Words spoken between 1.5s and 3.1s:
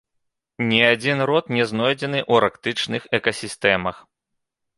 не знойдзены ў арктычных